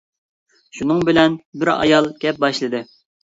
[0.77, 2.81] شۇنىڭ بىلەن بىر ئايال گەپ باشلىدى.